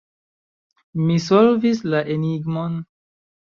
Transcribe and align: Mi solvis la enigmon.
Mi 1.09 1.17
solvis 1.27 1.83
la 1.93 2.01
enigmon. 2.17 2.83